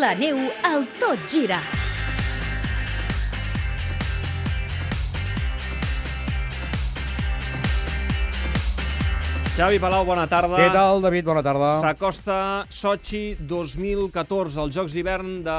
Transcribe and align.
La 0.00 0.14
neu 0.14 0.38
al 0.62 0.86
Tot 0.98 1.18
Gira. 1.28 1.89
Xavi 9.60 9.76
Palau, 9.76 10.06
bona 10.08 10.22
tarda. 10.24 10.56
Què 10.56 10.70
tal, 10.72 11.02
David? 11.04 11.26
Bona 11.28 11.42
tarda. 11.44 11.74
S'acosta 11.82 12.36
Sochi 12.72 13.34
2014, 13.44 14.56
els 14.62 14.72
Jocs 14.72 14.94
d'hivern 14.96 15.34
de 15.44 15.56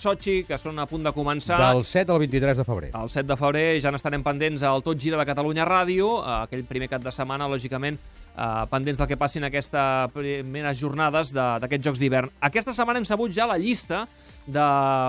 Sochi, 0.00 0.38
que 0.48 0.56
són 0.56 0.80
a 0.80 0.86
punt 0.88 1.04
de 1.04 1.12
començar. 1.12 1.58
Del 1.60 1.82
7 1.84 2.14
al 2.14 2.22
23 2.22 2.62
de 2.62 2.64
febrer. 2.64 2.88
El 2.96 3.12
7 3.12 3.28
de 3.28 3.36
febrer 3.36 3.66
ja 3.84 3.92
n'estarem 3.92 4.24
pendents 4.24 4.64
al 4.64 4.80
Tot 4.86 4.96
Gira 4.96 5.20
de 5.20 5.28
Catalunya 5.28 5.68
Ràdio, 5.68 6.14
eh, 6.22 6.38
aquell 6.46 6.64
primer 6.64 6.88
cap 6.94 7.04
de 7.04 7.12
setmana, 7.12 7.44
lògicament, 7.52 8.00
eh, 8.36 8.66
pendents 8.70 8.98
del 8.98 9.06
que 9.08 9.16
passi 9.16 9.38
en 9.38 9.44
aquestes 9.44 10.10
primeres 10.14 10.78
jornades 10.80 11.32
de- 11.32 11.58
d'aquests 11.60 11.84
Jocs 11.86 11.98
d'hivern. 12.00 12.30
Aquesta 12.40 12.72
setmana 12.72 12.98
hem 12.98 13.04
sabut 13.04 13.30
ja 13.32 13.46
la 13.46 13.58
llista 13.58 14.06
de 14.46 14.64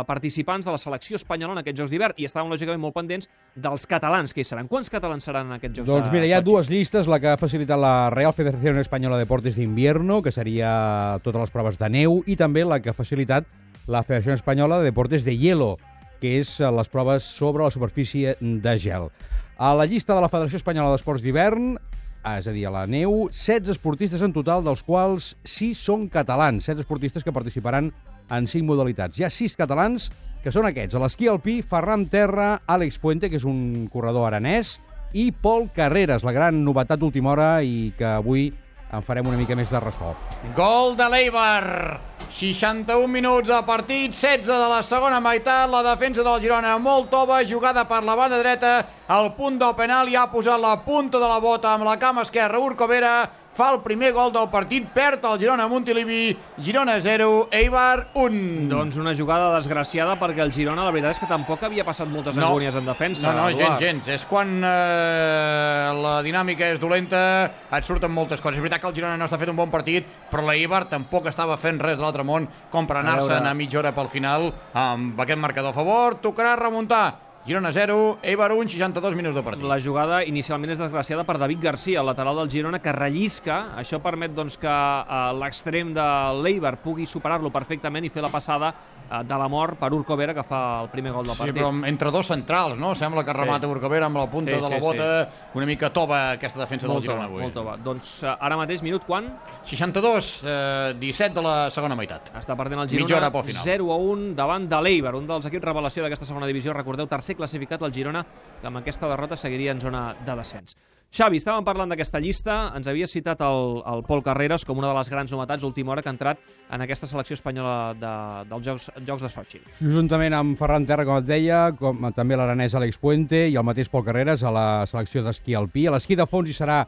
participants 0.06 0.66
de 0.66 0.72
la 0.72 0.78
selecció 0.78 1.16
espanyola 1.18 1.54
en 1.54 1.62
aquests 1.64 1.80
Jocs 1.80 1.92
d'hivern 1.92 2.14
i 2.18 2.26
estàvem, 2.28 2.52
lògicament, 2.52 2.80
molt 2.80 2.94
pendents 2.94 3.30
dels 3.56 3.86
catalans 3.88 4.34
que 4.34 4.42
hi 4.42 4.48
seran. 4.48 4.68
Quants 4.68 4.90
catalans 4.90 5.24
seran 5.24 5.48
en 5.48 5.54
aquests 5.58 5.80
Jocs 5.80 5.90
Doncs 5.90 6.12
mira, 6.12 6.26
hi 6.28 6.34
ha 6.34 6.42
Sochi? 6.42 6.50
dues 6.52 6.70
llistes, 6.70 7.08
la 7.08 7.20
que 7.20 7.28
ha 7.34 7.38
facilitat 7.38 7.80
la 7.80 8.10
Real 8.14 8.34
Federación 8.34 8.78
Española 8.78 9.18
de 9.18 9.24
Deportes 9.26 9.56
d'Invierno, 9.56 10.22
que 10.22 10.32
seria 10.32 11.20
totes 11.24 11.42
les 11.42 11.50
proves 11.52 11.80
de 11.80 11.90
neu, 11.90 12.22
i 12.28 12.36
també 12.36 12.66
la 12.66 12.80
que 12.82 12.90
ha 12.92 12.94
facilitat 12.98 13.46
la 13.88 14.04
Federació 14.04 14.34
Espanyola 14.34 14.78
de 14.80 14.86
Deportes 14.92 15.26
de 15.26 15.36
Hielo, 15.38 15.78
que 16.22 16.38
és 16.40 16.60
eh, 16.62 16.70
les 16.72 16.88
proves 16.90 17.24
sobre 17.24 17.64
la 17.66 17.72
superfície 17.72 18.38
de 18.40 18.78
gel. 18.80 19.10
A 19.58 19.74
la 19.76 19.86
llista 19.86 20.16
de 20.16 20.22
la 20.22 20.30
Federació 20.30 20.58
Espanyola 20.58 20.92
d'Esports 20.94 21.22
d'Hivern, 21.24 21.78
ah, 22.24 22.40
és 22.40 22.48
a 22.48 22.56
dir, 22.56 22.66
a 22.68 22.74
la 22.74 22.86
neu, 22.90 23.28
16 23.30 23.76
esportistes 23.76 24.24
en 24.26 24.34
total, 24.36 24.64
dels 24.66 24.84
quals 24.84 25.34
6 25.46 25.84
són 25.90 26.08
catalans, 26.12 26.66
16 26.66 26.86
esportistes 26.86 27.24
que 27.24 27.36
participaran 27.36 27.92
en 28.32 28.48
5 28.48 28.66
modalitats. 28.66 29.20
Hi 29.20 29.28
ha 29.28 29.32
6 29.34 29.58
catalans, 29.60 30.10
que 30.44 30.52
són 30.52 30.68
aquests, 30.68 30.96
a 30.96 31.04
l'esquí 31.04 31.30
alpí, 31.32 31.62
Ferran 31.62 32.08
Terra, 32.12 32.64
Àlex 32.68 33.00
Puente, 33.00 33.30
que 33.30 33.40
és 33.40 33.48
un 33.48 33.88
corredor 33.92 34.28
aranès, 34.32 34.78
i 35.14 35.30
Pol 35.32 35.70
Carreras, 35.76 36.26
la 36.26 36.34
gran 36.34 36.64
novetat 36.66 37.00
d'última 37.00 37.36
hora 37.36 37.50
i 37.62 37.94
que 37.98 38.08
avui 38.16 38.50
en 38.94 39.02
farem 39.02 39.28
una 39.30 39.38
mica 39.38 39.56
més 39.58 39.72
de 39.74 39.80
ressò. 39.82 40.14
Gol 40.58 40.98
de 40.98 41.08
l'Eibar. 41.10 42.00
61 42.34 43.10
minuts 43.14 43.50
de 43.50 43.60
partit, 43.66 44.14
16 44.14 44.48
de 44.50 44.70
la 44.72 44.82
segona 44.86 45.20
meitat, 45.22 45.70
la 45.70 45.84
defensa 45.86 46.26
del 46.26 46.42
Girona 46.42 46.72
molt 46.82 47.12
tova, 47.12 47.44
jugada 47.46 47.84
per 47.90 48.02
la 48.06 48.16
banda 48.18 48.40
dreta, 48.42 48.74
al 49.08 49.34
punt 49.36 49.60
del 49.60 49.76
penal 49.76 50.10
i 50.10 50.16
ha 50.16 50.30
posat 50.32 50.60
la 50.62 50.78
punta 50.84 51.20
de 51.20 51.28
la 51.28 51.40
bota 51.40 51.74
amb 51.74 51.84
la 51.86 51.98
cama 52.00 52.22
esquerra 52.24 52.60
Urco 52.60 52.88
Vera, 52.88 53.30
fa 53.54 53.68
el 53.70 53.82
primer 53.86 54.12
gol 54.16 54.32
del 54.34 54.48
partit, 54.50 54.88
perd 54.96 55.22
el 55.30 55.38
Girona 55.38 55.66
a 55.66 55.70
Montilivi, 55.70 56.36
Girona 56.58 56.96
0, 57.00 57.50
Eibar 57.52 58.08
1. 58.18 58.64
Doncs 58.72 58.98
una 58.98 59.14
jugada 59.14 59.52
desgraciada 59.54 60.16
perquè 60.18 60.42
el 60.42 60.52
Girona 60.56 60.88
la 60.88 60.90
veritat 60.90 61.12
és 61.14 61.20
que 61.22 61.30
tampoc 61.30 61.62
havia 61.68 61.86
passat 61.86 62.08
moltes 62.10 62.36
No. 62.36 62.48
agonies 62.48 62.74
en 62.74 62.86
defensa. 62.88 63.28
No, 63.32 63.44
no, 63.44 63.50
gens, 63.52 63.60
Eduard. 63.62 63.80
gens. 63.84 64.08
És 64.08 64.26
quan 64.26 64.56
eh, 64.64 65.92
la 66.02 66.16
dinàmica 66.26 66.72
és 66.74 66.80
dolenta, 66.82 67.52
et 67.72 67.86
surten 67.86 68.10
moltes 68.12 68.42
coses. 68.42 68.58
És 68.58 68.64
veritat 68.64 68.82
que 68.82 68.88
el 68.90 68.96
Girona 68.98 69.18
no 69.18 69.26
està 69.28 69.38
fet 69.38 69.50
un 69.54 69.56
bon 69.60 69.70
partit, 69.70 70.08
però 70.32 70.48
l'Eibar 70.48 70.86
tampoc 70.90 71.28
estava 71.30 71.58
fent 71.62 71.78
res 71.84 72.00
de 72.00 72.04
l'altre 72.08 72.24
món 72.26 72.48
com 72.72 72.88
per 72.90 72.98
A 72.98 73.04
anar-se'n 73.04 73.36
veure. 73.38 73.50
a 73.50 73.54
mitja 73.54 73.80
hora 73.84 73.94
pel 73.94 74.10
final 74.10 74.50
amb 74.74 75.20
aquest 75.20 75.38
marcador 75.40 75.70
a 75.70 75.74
favor. 75.78 76.16
Tocarà 76.22 76.56
remuntar. 76.58 77.33
Girona 77.44 77.74
0, 77.74 78.20
Eibar 78.24 78.54
1, 78.54 78.70
62 78.72 79.18
minuts 79.20 79.36
de 79.36 79.42
partit. 79.44 79.66
La 79.68 79.76
jugada 79.84 80.22
inicialment 80.24 80.72
és 80.72 80.80
desgraciada 80.80 81.26
per 81.28 81.36
David 81.42 81.60
Garcia, 81.66 82.00
el 82.00 82.08
lateral 82.08 82.38
del 82.40 82.48
Girona, 82.54 82.80
que 82.80 82.94
rellisca. 82.96 83.58
Això 83.82 84.00
permet 84.00 84.32
doncs, 84.32 84.56
que 84.62 84.72
eh, 84.72 85.18
l'extrem 85.42 85.92
de 85.92 86.06
l'Eibar 86.40 86.78
pugui 86.80 87.04
superar-lo 87.04 87.52
perfectament 87.52 88.08
i 88.08 88.12
fer 88.16 88.24
la 88.24 88.32
passada 88.32 88.72
de 89.10 89.38
la 89.38 89.48
mort 89.48 89.78
per 89.78 89.92
Urco 89.94 90.16
Vera, 90.18 90.34
que 90.34 90.44
fa 90.44 90.82
el 90.82 90.90
primer 90.90 91.12
gol 91.12 91.26
del 91.26 91.36
Sí, 91.36 91.40
partit. 91.44 91.56
però 91.62 91.86
entre 91.88 92.10
dos 92.12 92.26
centrals, 92.28 92.78
no? 92.78 92.96
Sembla 92.96 93.24
que 93.24 93.34
remata 93.34 93.68
Sí. 93.68 93.72
Urcavera 93.74 94.06
amb 94.08 94.18
la 94.18 94.30
punta 94.30 94.52
Sí, 94.52 94.56
de 94.58 94.62
la 94.70 94.76
sí, 94.76 94.82
bota. 94.82 95.30
Una 95.54 95.66
mica 95.66 95.92
tova 95.94 96.32
aquesta 96.32 96.60
defensa 96.60 96.88
molt 96.88 97.02
del 97.02 97.10
Girona 97.12 97.26
avui. 97.26 97.42
molt 97.44 97.54
tova. 97.54 97.78
Doncs 97.78 98.24
eh, 98.24 98.36
ara 98.40 98.58
mateix, 98.58 98.82
minut 98.82 99.04
quan? 99.06 99.38
62, 99.64 100.42
eh, 100.46 100.96
17 101.00 101.34
de 101.36 101.42
la 101.42 101.70
segona 101.72 101.96
meitat. 101.96 102.32
Està 102.36 102.56
perdent 102.58 102.80
el 102.80 102.86
Mitja 102.88 102.98
Girona 102.98 103.18
hora 103.18 103.32
pel 103.32 103.44
final. 103.44 103.64
0 103.64 103.92
a 103.94 103.98
1 103.98 104.34
davant 104.36 104.68
de 104.70 104.82
l'Eibar, 104.82 105.16
un 105.16 105.28
dels 105.28 105.46
equips 105.46 105.64
revelació 105.66 106.04
d'aquesta 106.04 106.26
segona 106.26 106.46
divisió. 106.48 106.74
Recordeu, 106.74 107.08
tercer 107.08 107.36
classificat 107.36 107.82
el 107.84 107.94
Girona, 107.94 108.26
que 108.62 108.68
amb 108.68 108.78
aquesta 108.78 109.08
derrota 109.08 109.36
seguiria 109.36 109.72
en 109.72 109.82
zona 109.82 110.16
de 110.26 110.36
descens. 110.36 110.76
Xavi, 111.14 111.38
estàvem 111.38 111.62
parlant 111.62 111.92
d'aquesta 111.92 112.18
llista, 112.18 112.54
ens 112.74 112.88
havia 112.90 113.06
citat 113.06 113.44
el, 113.46 113.84
el 113.86 114.00
Pol 114.08 114.24
Carreras 114.26 114.64
com 114.66 114.80
una 114.82 114.88
de 114.90 114.96
les 114.98 115.12
grans 115.14 115.30
novetats 115.30 115.62
última 115.68 115.92
hora 115.94 116.02
que 116.02 116.10
ha 116.10 116.14
entrat 116.16 116.40
en 116.74 116.82
aquesta 116.82 117.06
selecció 117.06 117.36
espanyola 117.38 117.92
de, 117.94 118.14
dels 118.50 118.64
Jocs, 118.66 118.88
Jocs 119.06 119.22
de 119.22 119.30
Sochi. 119.30 119.60
Juntament 119.78 120.34
amb 120.34 120.58
Ferran 120.58 120.88
Terra, 120.90 121.06
com 121.06 121.20
et 121.22 121.28
deia, 121.28 121.60
com 121.78 122.08
també 122.18 122.34
l'aranès 122.34 122.74
Àlex 122.80 122.98
Puente 122.98 123.44
i 123.46 123.54
el 123.54 123.68
mateix 123.68 123.92
Pol 123.94 124.02
Carreras 124.08 124.42
a 124.42 124.50
la 124.56 124.66
selecció 124.90 125.22
d'esquí 125.22 125.54
alpí. 125.54 125.86
A 125.86 125.94
l'esquí 125.94 126.18
de 126.18 126.26
fons 126.26 126.50
hi 126.50 126.56
serà 126.58 126.80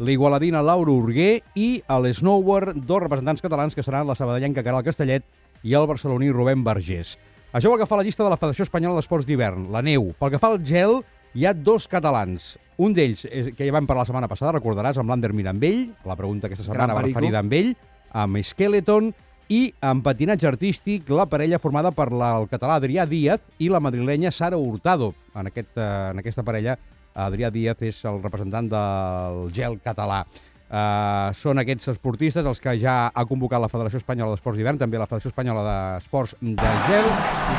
l'igualadina 0.00 0.64
Laura 0.64 0.94
Urguer 0.94 1.42
i 1.52 1.68
a 1.84 1.98
l'snowboard 2.00 2.80
dos 2.88 3.02
representants 3.04 3.44
catalans 3.44 3.76
que 3.76 3.84
seran 3.84 4.08
la 4.08 4.16
sabadellenca 4.16 4.64
Caral 4.64 4.86
Castellet 4.86 5.28
i 5.60 5.76
el 5.76 5.84
barceloní 5.90 6.32
Rubén 6.32 6.64
Vergés. 6.64 7.18
Això 7.52 7.68
pel 7.68 7.84
que 7.84 7.90
fa 7.92 7.98
a 7.98 8.00
la 8.00 8.08
llista 8.08 8.24
de 8.24 8.32
la 8.32 8.40
Federació 8.40 8.64
Espanyola 8.64 8.96
d'Esports 9.02 9.28
d'Hivern, 9.28 9.68
la 9.76 9.84
neu. 9.84 10.14
Pel 10.16 10.32
que 10.32 10.40
fa 10.40 10.54
al 10.54 10.64
gel, 10.64 11.02
hi 11.34 11.46
ha 11.46 11.54
dos 11.54 11.88
catalans. 11.88 12.54
Un 12.76 12.94
d'ells, 12.94 13.24
és- 13.26 13.52
que 13.54 13.66
ja 13.66 13.72
vam 13.72 13.86
parlar 13.86 14.02
la 14.02 14.06
setmana 14.06 14.28
passada, 14.28 14.52
recordaràs, 14.56 14.96
amb 14.98 15.10
l'Ander 15.10 15.32
Mirambell, 15.32 15.92
la 16.04 16.16
pregunta 16.16 16.48
aquesta 16.48 16.64
setmana 16.64 16.94
va 16.94 17.02
referida 17.02 17.38
amb 17.38 17.52
ell, 17.52 17.76
amb 18.12 18.38
Skeleton, 18.42 19.12
i 19.48 19.74
en 19.84 20.00
patinatge 20.02 20.48
artístic 20.48 21.10
la 21.12 21.26
parella 21.26 21.58
formada 21.60 21.90
per 21.92 22.10
la, 22.12 22.38
el 22.40 22.48
català 22.48 22.78
Adrià 22.80 23.04
Díaz 23.06 23.40
i 23.58 23.68
la 23.68 23.80
madrilenya 23.80 24.32
Sara 24.32 24.56
Hurtado. 24.56 25.12
En, 25.34 25.46
aquest, 25.50 25.76
eh, 25.76 26.10
en 26.12 26.18
aquesta 26.18 26.42
parella, 26.42 26.78
Adrià 27.14 27.50
Díaz 27.52 27.82
és 27.82 28.00
el 28.08 28.22
representant 28.22 28.70
del 28.72 29.52
gel 29.54 29.78
català. 29.84 30.24
Uh, 30.64 31.28
són 31.36 31.60
aquests 31.60 31.90
esportistes 31.92 32.46
els 32.48 32.58
que 32.58 32.72
ja 32.80 33.10
ha 33.12 33.24
convocat 33.28 33.60
la 33.62 33.68
Federació 33.68 34.00
Espanyola 34.00 34.32
d'Esports 34.32 34.56
d'Hivern, 34.58 34.78
també 34.80 34.98
la 34.98 35.06
Federació 35.06 35.30
Espanyola 35.30 35.62
d'Esports 35.66 36.32
de 36.40 36.72
Gel. 36.88 37.10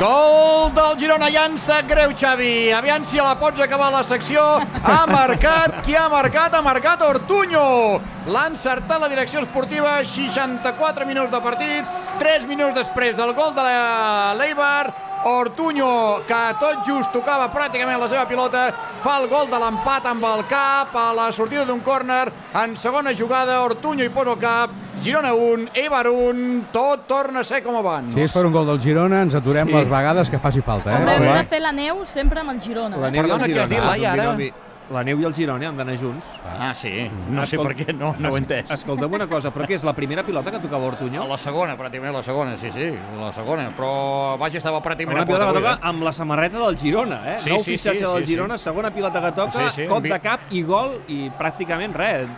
Gol 0.02 0.74
del 0.76 0.98
Girona, 1.00 1.30
sap 1.62 1.88
greu, 1.88 2.12
Xavi. 2.18 2.74
Aviam 2.74 3.06
si 3.06 3.22
la 3.22 3.38
pots 3.40 3.62
acabar 3.62 3.92
la 3.94 4.02
secció. 4.04 4.42
Ha 4.84 5.06
marcat, 5.08 5.80
qui 5.86 5.96
ha 5.96 6.10
marcat? 6.10 6.58
Ha 6.58 6.64
marcat 6.66 7.06
Ortuño. 7.06 8.02
L'ha 8.28 8.48
encertat 8.50 9.00
la 9.00 9.08
direcció 9.08 9.46
esportiva, 9.46 10.00
64 10.04 11.06
minuts 11.06 11.32
de 11.32 11.42
partit, 11.46 11.98
3 12.20 12.50
minuts 12.50 12.76
després 12.76 13.16
del 13.16 13.36
gol 13.38 13.54
de 13.56 13.70
l'Eibar. 14.42 15.15
Ortuño, 15.26 16.22
que 16.28 16.42
tot 16.62 16.84
just 16.86 17.10
tocava 17.10 17.48
pràcticament 17.50 17.98
la 17.98 18.06
seva 18.08 18.28
pilota, 18.30 18.68
fa 19.02 19.16
el 19.18 19.26
gol 19.28 19.48
de 19.50 19.58
l'empat 19.58 20.06
amb 20.06 20.24
el 20.30 20.44
cap 20.46 20.94
a 20.94 21.08
la 21.18 21.32
sortida 21.34 21.64
d'un 21.66 21.80
córner. 21.82 22.28
En 22.54 22.76
segona 22.78 23.10
jugada, 23.18 23.64
Ortuño 23.66 24.06
hi 24.06 24.10
posa 24.14 24.36
el 24.36 24.38
cap. 24.40 24.70
Girona 25.02 25.34
1, 25.34 25.66
Eibar 25.74 26.08
1, 26.08 26.68
tot 26.72 27.08
torna 27.10 27.42
a 27.42 27.44
ser 27.44 27.64
com 27.66 27.76
abans. 27.76 28.14
Si 28.14 28.22
és 28.22 28.32
per 28.32 28.46
un 28.46 28.54
gol 28.54 28.70
del 28.70 28.80
Girona, 28.80 29.24
ens 29.26 29.34
aturem 29.36 29.68
Sí. 29.68 29.74
les 29.74 29.90
vegades 29.90 30.30
que 30.30 30.38
faci 30.40 30.62
falta. 30.62 30.92
Eh? 30.92 31.02
Home, 31.02 31.16
hem 31.16 31.38
de 31.40 31.44
fer 31.44 31.60
la 31.60 31.72
neu 31.72 32.06
sempre 32.06 32.40
amb 32.40 32.52
el 32.52 32.62
Girona. 32.62 32.98
La 32.98 33.10
neu 33.12 33.24
Perdona, 33.24 33.48
i 33.48 33.52
el 33.52 33.58
què 33.58 33.62
has 33.64 33.70
dit, 33.70 33.78
Girona. 33.80 33.98
Laia, 33.98 34.14
ara? 34.14 34.65
La 34.94 35.02
neu 35.04 35.18
i 35.20 35.26
el 35.26 35.34
Girona 35.34 35.68
han 35.72 35.78
d'anar 35.80 35.96
junts. 35.98 36.28
Ah, 36.46 36.74
sí. 36.78 37.10
No 37.30 37.44
sé 37.46 37.56
Escolta- 37.56 37.74
per 37.74 37.88
què, 37.88 37.94
no, 37.98 38.12
no 38.20 38.30
ho 38.30 38.36
he 38.38 38.40
entès. 38.40 38.70
Escolta'm 38.70 39.14
una 39.18 39.26
cosa, 39.28 39.50
però 39.52 39.66
què 39.66 39.74
és 39.74 39.84
la 39.84 39.94
primera 39.98 40.22
pilota 40.24 40.52
que 40.52 40.60
tocava 40.60 40.86
A 40.86 40.92
Ortuño? 40.92 41.24
la 41.28 41.38
segona, 41.40 41.76
pràcticament 41.76 42.14
la 42.14 42.22
segona, 42.22 42.56
sí, 42.56 42.70
sí, 42.72 42.92
la 43.18 43.32
segona. 43.34 43.72
Però 43.76 44.38
vaja, 44.38 44.60
estava 44.60 44.84
pràcticament 44.84 45.24
Segona 45.24 45.24
a 45.24 45.26
pilota 45.26 45.48
que 45.48 45.60
toca 45.60 45.90
amb 45.90 46.04
la 46.04 46.12
samarreta 46.14 46.60
del 46.60 46.78
Girona, 46.78 47.22
eh? 47.34 47.40
Sí, 47.40 47.50
Nou 47.50 47.60
sí, 47.64 47.72
fitxatge 47.72 47.98
sí, 47.98 48.06
del 48.06 48.26
sí, 48.26 48.32
Girona, 48.34 48.58
segona 48.60 48.92
pilota 48.92 49.22
que 49.22 49.32
toca, 49.32 49.72
Sí, 49.72 49.82
sí, 49.82 49.88
cop 49.90 50.04
de 50.04 50.20
cap 50.22 50.40
i 50.52 50.62
gol, 50.62 51.02
i 51.08 51.32
pràcticament 51.32 51.96
res, 51.96 52.30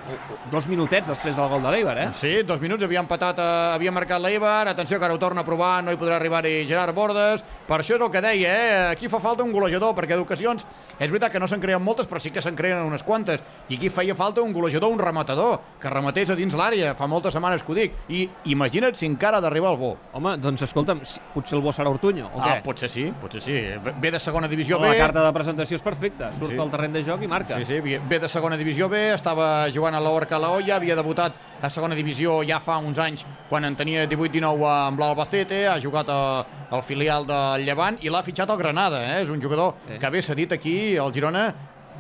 dos 0.50 0.70
minutets 0.70 1.10
després 1.10 1.36
del 1.36 1.50
gol 1.50 1.62
de 1.68 1.72
l'Eibar, 1.76 1.98
eh? 1.98 2.08
Sí, 2.14 2.44
dos 2.44 2.62
minuts, 2.62 2.82
havia 2.84 3.02
empatat, 3.04 3.40
eh, 3.40 3.74
havia 3.76 3.92
marcat 3.92 4.22
l'Eibar, 4.22 4.70
atenció 4.70 5.00
que 5.00 5.04
ara 5.06 5.14
ho 5.14 5.20
torna 5.20 5.42
a 5.42 5.46
provar, 5.46 5.84
no 5.84 5.92
hi 5.92 5.98
podrà 6.00 6.16
arribar-hi 6.16 6.66
Gerard 6.66 6.96
Bordes, 6.96 7.44
per 7.68 7.82
això 7.82 7.96
és 7.96 8.02
el 8.02 8.10
que 8.10 8.22
deia, 8.22 8.56
eh? 8.56 8.92
aquí 8.92 9.10
fa 9.10 9.20
falta 9.20 9.44
un 9.44 9.52
golejador, 9.52 9.94
perquè 9.94 10.16
d'ocasions 10.16 10.66
és 10.98 11.12
veritat 11.12 11.32
que 11.34 11.40
no 11.40 11.48
se'n 11.48 11.60
creen 11.60 11.84
moltes, 11.84 12.08
però 12.08 12.20
sí 12.20 12.32
que 12.32 12.37
que 12.38 12.44
se'n 12.46 12.56
creen 12.56 12.84
unes 12.86 13.02
quantes. 13.04 13.42
I 13.70 13.76
aquí 13.80 13.90
feia 13.90 14.14
falta 14.16 14.42
un 14.46 14.54
golejador, 14.54 14.92
un 14.94 15.00
rematador, 15.02 15.60
que 15.82 15.90
rematés 15.90 16.30
a 16.30 16.36
dins 16.38 16.54
l'àrea. 16.56 16.94
Fa 16.96 17.08
moltes 17.10 17.34
setmanes 17.34 17.64
que 17.66 17.72
ho 17.72 17.76
dic. 17.76 17.94
I 18.14 18.30
imagina't 18.54 18.96
si 18.96 19.08
encara 19.10 19.38
ha 19.40 19.42
d'arribar 19.42 19.72
al 19.74 19.78
bo. 19.82 19.96
Home, 20.14 20.36
doncs 20.38 20.62
escolta'm, 20.68 21.02
potser 21.34 21.58
el 21.58 21.64
bo 21.66 21.74
serà 21.74 21.90
Ortuño, 21.90 22.30
o 22.34 22.42
Ah, 22.42 22.58
què? 22.58 22.64
potser 22.64 22.90
sí, 22.90 23.12
potser 23.20 23.42
sí. 23.42 23.58
Ve 24.00 24.12
de 24.12 24.20
segona 24.20 24.48
divisió 24.48 24.78
La 24.80 24.90
B. 24.92 24.98
carta 24.98 25.24
de 25.26 25.34
presentació 25.34 25.76
és 25.76 25.82
perfecta. 25.82 26.32
Surt 26.34 26.52
Sí. 26.54 26.58
al 26.60 26.70
terreny 26.70 26.94
de 26.94 27.04
joc 27.04 27.24
i 27.24 27.28
marca. 27.28 27.58
Sí, 27.58 27.66
sí, 27.66 27.80
ve- 27.82 28.20
de 28.20 28.30
segona 28.30 28.56
divisió 28.58 28.88
B, 28.90 29.14
estava 29.14 29.68
jugant 29.74 29.96
a 29.96 30.00
l'Orca 30.00 30.38
Laoia, 30.40 30.76
havia 30.76 30.96
debutat 30.96 31.34
a 31.62 31.70
segona 31.70 31.96
divisió 31.96 32.44
ja 32.48 32.60
fa 32.60 32.78
uns 32.78 33.00
anys, 33.00 33.26
quan 33.50 33.66
en 33.66 33.76
tenia 33.76 34.06
18-19 34.08 34.66
amb 34.88 35.00
l'Albacete, 35.00 35.68
ha 35.68 35.80
jugat 35.82 36.08
a, 36.10 36.46
al 36.70 36.84
filial 36.84 37.26
del 37.26 37.66
Llevant 37.66 37.98
i 38.02 38.10
l'ha 38.10 38.22
fitxat 38.22 38.50
al 38.50 38.58
Granada, 38.58 39.02
eh? 39.18 39.22
és 39.24 39.30
un 39.30 39.42
jugador 39.42 39.76
Sí. 39.88 39.98
que 40.00 40.10
ve 40.10 40.22
cedit 40.22 40.52
aquí 40.52 40.98
al 40.98 41.12
Girona 41.14 41.54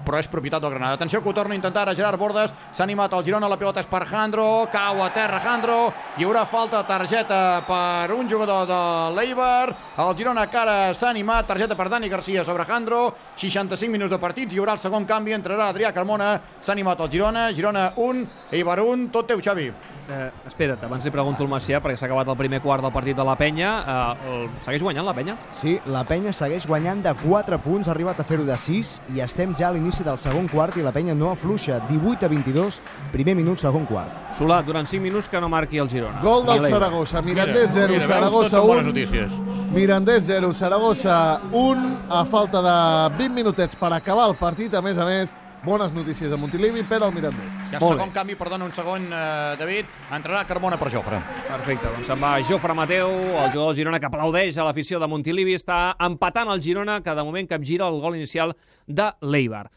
però 0.05 0.19
és 0.21 0.29
propietat 0.31 0.61
del 0.61 0.71
Granada. 0.71 0.95
Atenció 0.95 1.21
que 1.21 1.29
ho 1.29 1.33
torna 1.35 1.53
a 1.53 1.59
intentar 1.59 1.83
ara 1.83 1.95
Gerard 1.95 2.19
Bordes, 2.19 2.53
s'ha 2.71 2.85
animat 2.85 3.13
el 3.13 3.25
Girona, 3.25 3.49
la 3.49 3.57
pilota 3.59 3.81
és 3.83 3.89
per 3.89 4.05
Jandro, 4.07 4.67
cau 4.71 5.01
a 5.03 5.09
terra 5.15 5.41
Jandro, 5.43 5.77
hi 6.17 6.27
haurà 6.27 6.45
falta 6.47 6.83
targeta 6.87 7.63
per 7.67 8.13
un 8.15 8.29
jugador 8.29 8.67
de 8.69 8.79
l'Eibar, 9.17 9.75
el 9.97 10.15
Girona 10.17 10.47
que 10.47 10.61
ara 10.61 10.77
s'ha 10.93 11.09
animat, 11.09 11.47
targeta 11.47 11.75
per 11.75 11.89
Dani 11.89 12.09
Garcia 12.09 12.45
sobre 12.45 12.65
Jandro, 12.65 13.13
65 13.35 13.91
minuts 13.91 14.13
de 14.13 14.21
partit, 14.21 14.53
hi 14.53 14.61
haurà 14.61 14.77
el 14.77 14.83
segon 14.83 15.05
canvi, 15.05 15.35
entrarà 15.35 15.71
Adrià 15.73 15.91
Carmona, 15.93 16.37
s'ha 16.61 16.75
animat 16.75 17.03
el 17.03 17.11
Girona, 17.11 17.51
Girona 17.51 17.91
1, 17.95 18.25
Eibar 18.51 18.79
1, 18.85 19.09
tot 19.11 19.27
teu 19.27 19.43
Xavi. 19.43 19.71
Eh, 20.07 20.29
espera't, 20.47 20.79
abans 20.87 21.03
li 21.03 21.11
pregunto 21.11 21.43
al 21.43 21.49
Macià, 21.51 21.81
perquè 21.83 21.99
s'ha 21.99 22.07
acabat 22.07 22.29
el 22.31 22.37
primer 22.39 22.61
quart 22.63 22.79
del 22.85 22.93
partit 22.95 23.17
de 23.17 23.25
la 23.27 23.35
penya. 23.35 23.71
Eh, 23.83 24.29
el... 24.31 24.45
Segueix 24.63 24.85
guanyant 24.85 25.03
la 25.03 25.13
penya? 25.17 25.35
Sí, 25.51 25.75
la 25.91 26.05
penya 26.07 26.31
segueix 26.31 26.63
guanyant 26.69 27.03
de 27.03 27.11
4 27.25 27.59
punts, 27.65 27.89
ha 27.89 27.91
arribat 27.91 28.21
a 28.23 28.27
fer-ho 28.27 28.47
de 28.47 28.55
6 28.55 28.93
i 29.17 29.19
estem 29.25 29.51
ja 29.57 29.67
a 29.67 29.73
l'inici 29.75 29.86
del 29.87 30.17
segon 30.19 30.47
quart 30.51 30.75
i 30.77 30.83
la 30.83 30.91
penya 30.91 31.15
no 31.15 31.31
afluixa. 31.31 31.79
18 31.87 32.25
a 32.25 32.29
22, 32.29 32.81
primer 33.13 33.35
minut, 33.35 33.61
segon 33.63 33.85
quart. 33.87 34.11
Solà, 34.37 34.59
durant 34.65 34.85
5 34.85 35.01
minuts 35.01 35.29
que 35.31 35.39
no 35.39 35.47
marqui 35.49 35.79
el 35.79 35.89
Girona. 35.89 36.19
Gol 36.21 36.45
del. 36.45 36.65
Saragossa. 36.67 37.21
Mirandés 37.21 37.71
0, 37.73 37.93
mira, 37.93 38.05
Saragossa 38.05 38.49
tot 38.49 38.59
són 38.59 38.67
bones 38.67 38.85
1. 38.85 38.91
notícies. 38.91 39.31
Mirandés 39.73 40.27
0, 40.27 40.51
Saragossa 40.53 41.41
1. 41.51 41.87
A 42.09 42.25
falta 42.25 42.61
de 42.61 42.77
20 43.17 43.33
minutets 43.33 43.75
per 43.79 43.93
acabar 43.93 44.27
el 44.29 44.35
partit. 44.35 44.75
A 44.75 44.81
més 44.81 44.97
a 44.97 45.05
més, 45.05 45.35
bones 45.67 45.91
notícies 45.91 46.31
a 46.31 46.37
Montilivi 46.39 46.81
per 46.87 47.01
al 47.03 47.11
Mirandés. 47.13 47.51
Ja 47.73 47.79
Molt 47.81 47.97
segon 47.97 48.07
bé. 48.09 48.13
canvi, 48.15 48.35
perdona, 48.39 48.65
un 48.65 48.73
segon, 48.73 49.03
eh, 49.11 49.55
David, 49.59 49.85
entrarà 50.15 50.45
Carmona 50.47 50.77
per 50.79 50.89
Jofre. 50.93 51.19
Perfecte, 51.47 51.89
doncs 51.91 52.07
se'n 52.07 52.21
va 52.23 52.37
Jofre 52.47 52.73
Mateu, 52.73 53.09
el 53.11 53.51
jugador 53.51 53.73
del 53.73 53.75
Girona 53.81 53.99
que 53.99 54.07
aplaudeix 54.07 54.57
a 54.57 54.63
l'afició 54.63 54.99
de 55.03 55.07
Montilivi, 55.11 55.57
està 55.59 55.95
empatant 55.99 56.49
el 56.53 56.61
Girona, 56.63 57.01
que 57.03 57.13
de 57.13 57.23
moment 57.27 57.47
capgira 57.51 57.87
el 57.91 57.99
gol 57.99 58.15
inicial 58.15 58.55
de 58.87 59.11
l'Eibar. 59.21 59.67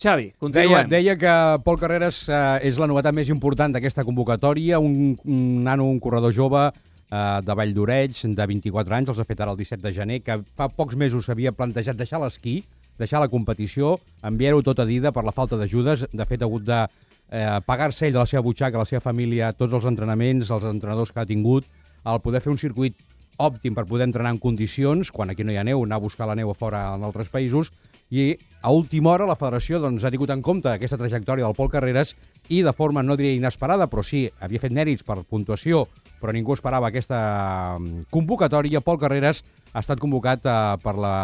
Xavi, 0.00 0.30
Deia, 0.30 0.38
continuem. 0.38 0.88
deia 0.88 1.16
que 1.18 1.32
Pol 1.64 1.76
Carreras 1.78 2.22
eh, 2.30 2.68
és 2.70 2.78
la 2.78 2.86
novetat 2.88 3.12
més 3.12 3.28
important 3.28 3.74
d'aquesta 3.74 4.04
convocatòria, 4.06 4.78
un, 4.78 5.18
un 5.26 5.62
nano, 5.66 5.90
un 5.90 5.98
corredor 6.00 6.32
jove 6.32 6.62
eh, 6.70 7.40
de 7.44 7.54
Vall 7.58 7.74
d'Oreig, 7.74 8.14
de 8.22 8.46
24 8.46 8.94
anys, 8.96 9.08
els 9.10 9.18
ha 9.18 9.26
fet 9.28 9.40
ara 9.40 9.50
el 9.52 9.58
17 9.58 9.82
de 9.82 9.92
gener, 9.92 10.22
que 10.22 10.38
fa 10.56 10.70
pocs 10.70 10.96
mesos 10.96 11.26
s'havia 11.26 11.52
plantejat 11.52 11.96
deixar 11.98 12.22
l'esquí, 12.22 12.62
deixar 13.00 13.22
la 13.22 13.30
competició, 13.32 13.96
enviar-ho 14.26 14.62
tot 14.62 14.82
a 14.82 14.88
dida 14.88 15.12
per 15.16 15.24
la 15.26 15.34
falta 15.34 15.58
d'ajudes. 15.58 16.06
De 16.12 16.26
fet, 16.28 16.42
ha 16.42 16.48
hagut 16.48 16.66
de 16.68 16.80
eh, 16.84 17.58
pagar-se 17.66 18.06
ell 18.06 18.16
de 18.16 18.22
la 18.22 18.28
seva 18.28 18.44
butxaca, 18.46 18.78
la 18.78 18.88
seva 18.88 19.02
família, 19.04 19.52
tots 19.56 19.74
els 19.78 19.86
entrenaments, 19.88 20.50
els 20.50 20.66
entrenadors 20.68 21.12
que 21.14 21.22
ha 21.22 21.28
tingut, 21.28 21.68
al 22.04 22.20
poder 22.24 22.42
fer 22.44 22.52
un 22.52 22.60
circuit 22.60 22.96
òptim 23.40 23.74
per 23.76 23.86
poder 23.88 24.08
entrenar 24.08 24.34
en 24.34 24.40
condicions, 24.40 25.10
quan 25.10 25.32
aquí 25.32 25.44
no 25.44 25.52
hi 25.52 25.58
ha 25.60 25.64
neu, 25.64 25.84
anar 25.84 25.96
a 25.96 26.04
buscar 26.04 26.28
la 26.28 26.36
neu 26.36 26.50
a 26.52 26.56
fora 26.56 26.90
en 26.94 27.06
altres 27.08 27.32
països, 27.32 27.72
i 28.10 28.34
a 28.60 28.72
última 28.74 29.12
hora 29.12 29.28
la 29.28 29.38
federació 29.38 29.78
doncs, 29.80 30.04
ha 30.04 30.10
tingut 30.10 30.32
en 30.34 30.42
compte 30.42 30.68
aquesta 30.68 30.98
trajectòria 30.98 31.46
del 31.46 31.54
Pol 31.54 31.70
Carreras 31.70 32.16
i 32.50 32.60
de 32.66 32.72
forma, 32.74 33.04
no 33.06 33.16
diré 33.16 33.36
inesperada, 33.36 33.86
però 33.86 34.02
sí, 34.04 34.24
havia 34.42 34.60
fet 34.60 34.74
mèrits 34.74 35.06
per 35.06 35.20
puntuació, 35.22 35.84
però 36.20 36.34
ningú 36.34 36.56
esperava 36.56 36.90
aquesta 36.90 37.20
mm, 37.78 38.10
convocatòria. 38.10 38.82
Pol 38.82 38.98
Carreras 38.98 39.44
ha 39.72 39.82
estat 39.82 40.00
convocat 40.02 40.46
eh, 40.46 40.56
per 40.82 40.96
la 40.98 41.14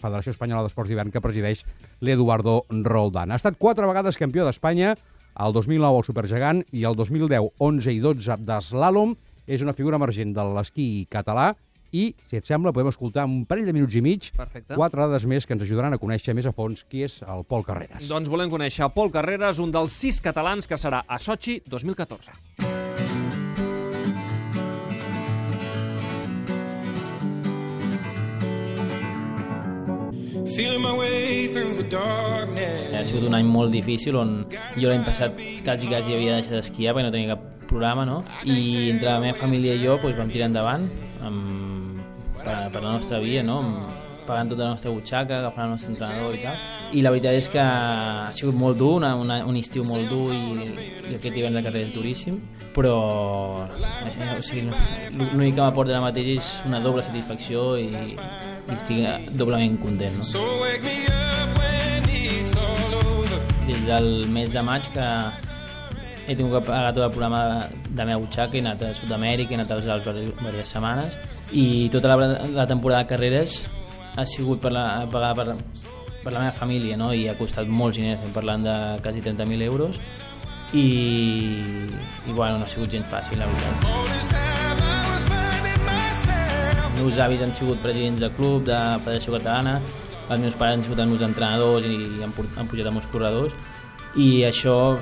Federació 0.00 0.34
Espanyola 0.34 0.64
d'Esports 0.66 0.90
d'Hivern 0.90 1.12
que 1.14 1.22
presideix 1.24 1.64
l'Eduardo 2.04 2.62
Roldán. 2.70 3.32
Ha 3.32 3.38
estat 3.40 3.58
quatre 3.58 3.86
vegades 3.86 4.18
campió 4.18 4.46
d'Espanya, 4.46 4.96
el 5.38 5.54
2009 5.54 6.00
al 6.00 6.06
Supergegant 6.06 6.64
i 6.74 6.84
el 6.88 6.98
2010, 6.98 7.52
11 7.62 7.94
i 7.94 8.02
12 8.02 8.40
d'Eslàlom. 8.42 9.14
És 9.48 9.62
una 9.64 9.72
figura 9.72 9.96
emergent 9.96 10.34
de 10.36 10.44
l'esquí 10.58 11.06
català 11.08 11.54
i, 11.88 12.10
si 12.28 12.36
et 12.36 12.44
sembla, 12.44 12.72
podem 12.76 12.90
escoltar 12.90 13.24
un 13.24 13.46
parell 13.48 13.64
de 13.64 13.72
minuts 13.72 13.96
i 13.96 14.02
mig 14.04 14.28
Perfecte. 14.36 14.76
quatre 14.76 15.06
dades 15.06 15.24
més 15.24 15.48
que 15.48 15.56
ens 15.56 15.64
ajudaran 15.64 15.96
a 15.96 16.00
conèixer 16.02 16.34
més 16.36 16.44
a 16.44 16.52
fons 16.52 16.84
qui 16.84 17.06
és 17.06 17.22
el 17.24 17.46
Pol 17.48 17.64
Carreras. 17.64 18.04
Doncs 18.10 18.28
volem 18.28 18.52
conèixer 18.52 18.90
Pol 18.92 19.12
Carreras, 19.14 19.62
un 19.62 19.72
dels 19.72 19.96
sis 19.96 20.20
catalans 20.20 20.68
que 20.68 20.76
serà 20.76 21.06
a 21.08 21.16
Sochi 21.22 21.62
2014. 21.64 22.97
Ha 32.98 33.04
sigut 33.06 33.28
un 33.28 33.36
any 33.38 33.46
molt 33.46 33.70
difícil 33.74 34.18
on 34.18 34.40
jo 34.74 34.88
l'any 34.88 35.04
passat 35.06 35.38
quasi, 35.64 35.86
quasi 35.86 36.16
havia 36.16 36.40
deixat 36.40 36.58
d'esquiar 36.58 36.96
perquè 36.96 37.06
no 37.06 37.14
tenia 37.14 37.36
cap 37.36 37.46
programa, 37.68 38.04
no? 38.08 38.22
I 38.48 38.90
entre 38.94 39.12
la 39.12 39.20
meva 39.22 39.36
família 39.38 39.76
i 39.76 39.84
jo 39.84 39.98
doncs, 40.02 40.18
vam 40.18 40.32
tirar 40.32 40.48
endavant 40.50 40.88
amb, 41.22 42.02
per, 42.40 42.58
per 42.74 42.82
la 42.82 42.96
nostra 42.96 43.20
via, 43.22 43.44
no? 43.46 43.60
Amb, 43.62 43.97
pagant 44.28 44.52
tota 44.52 44.66
la 44.66 44.74
nostra 44.74 44.92
butxaca, 44.92 45.40
agafant 45.40 45.66
el 45.66 45.74
nostre 45.76 45.94
entrenador 45.94 46.36
i 46.36 46.42
tal. 46.44 46.60
I 46.92 47.02
la 47.04 47.12
veritat 47.14 47.38
és 47.40 47.48
que 47.52 47.62
ha 47.62 48.28
sigut 48.34 48.56
molt 48.58 48.78
dur, 48.80 48.94
una, 49.00 49.14
una, 49.16 49.40
un 49.48 49.56
estiu 49.60 49.84
molt 49.88 50.12
dur 50.12 50.28
i, 50.34 50.68
i 51.08 51.16
aquest 51.16 51.34
hivern 51.34 51.58
de 51.58 51.64
carrer 51.64 51.86
és 51.86 51.94
duríssim, 51.96 52.38
però 52.76 52.94
eh, 53.66 54.36
o 54.36 54.42
sigui, 54.44 54.68
l'únic 55.18 55.56
que 55.56 55.64
m'aporta 55.64 55.96
ara 55.96 56.04
mateix 56.04 56.32
és 56.36 56.52
una 56.68 56.82
doble 56.84 57.02
satisfacció 57.06 57.72
i, 57.80 57.88
i 57.88 58.76
estic 58.76 59.32
doblement 59.40 59.78
content. 59.82 60.20
No? 60.20 60.24
Des 63.68 63.84
del 63.88 64.10
mes 64.32 64.52
de 64.52 64.62
maig 64.64 64.86
que 64.94 65.08
he 66.28 66.36
tingut 66.36 66.58
que 66.58 66.66
pagar 66.68 66.92
tot 66.92 67.06
el 67.06 67.10
programa 67.14 67.68
de 67.88 68.04
meva 68.04 68.20
butxaca, 68.20 68.56
he 68.56 68.60
anat 68.60 68.84
a 68.84 68.92
Sud-amèrica, 68.96 69.54
he 69.54 69.58
anat 69.58 69.72
als 69.72 69.88
Alps 69.88 70.12
diverses 70.12 70.76
setmanes 70.76 71.16
i 71.56 71.88
tota 71.88 72.12
la, 72.12 72.28
la 72.52 72.66
temporada 72.68 73.02
de 73.02 73.08
carreres 73.08 73.62
ha 74.16 74.24
sigut 74.26 74.60
per 74.62 74.72
la, 74.72 75.06
per, 75.10 75.20
per 76.24 76.32
la 76.32 76.40
meva 76.40 76.54
família 76.54 76.96
no? 76.96 77.12
i 77.12 77.28
ha 77.28 77.36
costat 77.38 77.68
molts 77.68 77.98
diners, 77.98 78.18
estem 78.18 78.34
parlant 78.34 78.64
de 78.66 78.74
quasi 79.04 79.22
30.000 79.24 79.62
euros 79.68 80.00
i, 80.72 80.88
i 82.26 82.32
bueno, 82.32 82.58
no 82.58 82.64
ha 82.66 82.68
sigut 82.68 82.92
gens 82.92 83.08
fàcil 83.12 83.40
la 83.40 83.48
veritat 83.48 84.38
els 86.98 87.04
meus 87.04 87.18
avis 87.22 87.42
han 87.44 87.54
sigut 87.54 87.80
presidents 87.82 88.20
de 88.24 88.30
club, 88.34 88.64
de 88.66 88.78
Federació 89.04 89.36
Catalana, 89.36 89.78
els 90.28 90.40
meus 90.42 90.56
pares 90.58 90.76
han 90.76 90.84
sigut 90.84 90.98
els 91.04 91.12
meus 91.12 91.24
entrenadors 91.24 91.86
i 91.86 92.22
han, 92.24 92.34
han 92.58 92.70
pujat 92.70 92.90
amb 92.90 93.00
els 93.00 93.08
corredors 93.12 93.54
i 94.18 94.42
això 94.48 94.98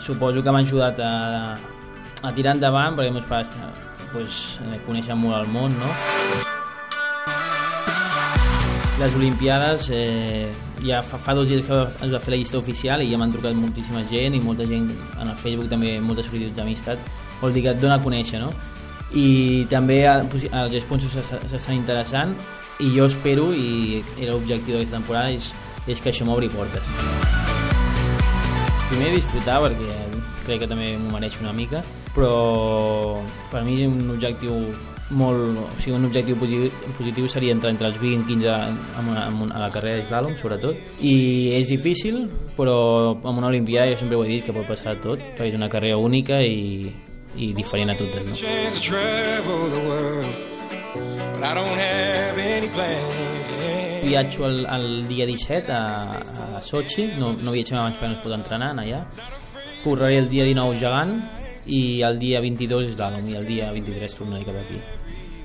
suposo 0.00 0.42
que 0.44 0.54
m'ha 0.54 0.62
ajudat 0.62 1.00
a, 1.02 1.12
a 2.22 2.32
tirar 2.36 2.56
endavant 2.56 2.96
perquè 2.96 3.10
els 3.10 3.18
meus 3.18 3.28
pares 3.28 3.52
pues, 4.12 4.42
coneixen 4.86 5.18
molt 5.18 5.40
el 5.40 5.52
món, 5.52 5.78
no? 5.82 6.51
Les 9.00 9.14
Olimpiades, 9.16 9.88
eh, 9.90 10.52
ja 10.84 11.00
fa, 11.02 11.16
fa 11.18 11.32
dos 11.34 11.48
dies 11.48 11.64
que 11.64 11.74
es 12.04 12.12
va 12.12 12.20
fer 12.20 12.34
la 12.34 12.38
llista 12.38 12.58
oficial 12.60 13.00
i 13.02 13.08
ja 13.10 13.18
m'han 13.18 13.32
trucat 13.32 13.56
moltíssima 13.56 14.02
gent 14.10 14.36
i 14.36 14.40
molta 14.40 14.66
gent 14.68 14.90
en 15.18 15.30
el 15.32 15.38
Facebook 15.40 15.70
també, 15.72 15.96
moltes 16.00 16.28
sol·licituds 16.28 16.54
d'amistat, 16.60 17.00
vol 17.40 17.54
dir 17.56 17.62
que 17.64 17.72
et 17.72 17.80
dona 17.82 17.96
a 17.96 18.02
conèixer, 18.04 18.38
no? 18.42 18.52
I 19.16 19.64
també 19.72 20.02
eh, 20.04 20.20
els 20.60 20.76
sponsors 20.84 21.16
s'est- 21.18 21.48
s'estan 21.50 21.74
interessant 21.80 22.36
i 22.80 22.92
jo 22.94 23.08
espero, 23.08 23.48
i 23.56 24.02
era 24.20 24.36
l'objectiu 24.36 24.76
d'aquesta 24.76 24.96
temporada, 25.00 25.32
és, 25.34 25.50
és 25.88 26.00
que 26.00 26.12
això 26.12 26.28
m'obri 26.28 26.48
portes. 26.52 26.84
Primer 28.92 29.10
disfrutar 29.16 29.58
perquè 29.64 29.98
crec 30.46 30.60
que 30.62 30.68
també 30.68 30.92
m'ho 31.00 31.10
mereix 31.16 31.40
una 31.40 31.52
mica, 31.56 31.82
però 32.14 33.18
per 33.50 33.64
mi 33.64 33.80
un 33.86 34.10
objectiu 34.14 34.52
molt, 35.12 35.58
o 35.60 35.66
sigui, 35.78 35.94
un 35.96 36.06
objectiu 36.08 36.36
positiu, 36.40 37.28
seria 37.28 37.52
entrar 37.54 37.72
entre 37.72 37.88
els 37.90 37.98
20 38.00 38.24
i 38.24 38.36
15 38.36 38.52
amb 38.52 39.12
una, 39.12 39.26
una, 39.28 39.54
a 39.56 39.62
la 39.66 39.70
carrera 39.74 40.00
d'Islalom, 40.00 40.36
sobretot. 40.40 40.78
I 41.00 41.52
és 41.58 41.68
difícil, 41.72 42.24
però 42.56 42.76
amb 43.14 43.38
una 43.38 43.50
Olimpiada 43.52 43.92
jo 43.92 44.00
sempre 44.02 44.18
ho 44.18 44.24
he 44.24 44.30
dit 44.36 44.46
que 44.46 44.56
pot 44.56 44.68
passar 44.68 44.96
tot, 45.04 45.20
perquè 45.36 45.52
és 45.52 45.58
una 45.58 45.70
carrera 45.72 46.00
única 46.00 46.40
i, 46.42 46.88
i 47.36 47.52
diferent 47.56 47.92
a 47.92 47.98
totes. 47.98 48.30
No? 48.30 48.38
Viatjo 54.02 54.48
el, 54.48 54.64
el 54.66 54.88
dia 55.08 55.26
17 55.26 55.72
a, 55.72 55.84
a 56.58 56.62
Sochi, 56.64 57.12
no, 57.20 57.32
no 57.42 57.54
viatgem 57.54 57.78
abans 57.78 58.00
perquè 58.00 58.10
no 58.10 58.18
es 58.18 58.24
pot 58.24 58.34
entrenar 58.34 58.72
allà. 58.74 59.04
Correré 59.82 60.18
el 60.22 60.28
dia 60.30 60.46
19 60.46 60.78
gegant 60.82 61.14
i 61.66 62.02
el 62.02 62.18
dia 62.18 62.42
22 62.42 62.92
és 62.92 62.98
l'Alom 62.98 63.30
i 63.30 63.38
el 63.38 63.46
dia 63.46 63.70
23 63.74 64.18
tornaré 64.18 64.46
cap 64.48 64.58
aquí. 64.64 64.80